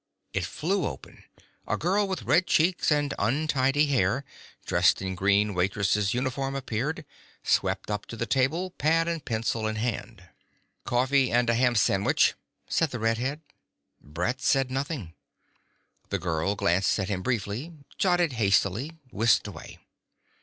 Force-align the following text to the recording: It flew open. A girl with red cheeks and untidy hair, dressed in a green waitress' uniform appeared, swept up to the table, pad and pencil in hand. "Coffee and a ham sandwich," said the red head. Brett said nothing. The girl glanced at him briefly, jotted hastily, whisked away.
It 0.33 0.45
flew 0.45 0.87
open. 0.87 1.25
A 1.67 1.77
girl 1.77 2.07
with 2.07 2.23
red 2.23 2.47
cheeks 2.47 2.89
and 2.91 3.13
untidy 3.19 3.85
hair, 3.85 4.25
dressed 4.65 4.99
in 4.99 5.11
a 5.11 5.15
green 5.15 5.53
waitress' 5.53 6.11
uniform 6.11 6.55
appeared, 6.55 7.05
swept 7.43 7.91
up 7.91 8.07
to 8.07 8.15
the 8.15 8.25
table, 8.25 8.71
pad 8.71 9.07
and 9.07 9.23
pencil 9.23 9.67
in 9.67 9.75
hand. 9.75 10.23
"Coffee 10.85 11.31
and 11.31 11.51
a 11.51 11.53
ham 11.53 11.75
sandwich," 11.75 12.33
said 12.67 12.89
the 12.89 12.97
red 12.97 13.19
head. 13.19 13.41
Brett 14.01 14.41
said 14.41 14.71
nothing. 14.71 15.13
The 16.09 16.17
girl 16.17 16.55
glanced 16.55 16.97
at 16.99 17.09
him 17.09 17.21
briefly, 17.21 17.71
jotted 17.99 18.33
hastily, 18.33 18.97
whisked 19.11 19.45
away. 19.45 19.77